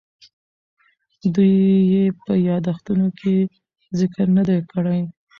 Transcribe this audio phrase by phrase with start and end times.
[1.33, 1.53] دوی
[1.91, 3.35] یې په یادښتونو کې
[3.99, 4.99] ذکر نه دی کړی.